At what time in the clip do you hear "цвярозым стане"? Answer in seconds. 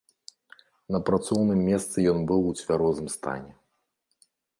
2.61-3.51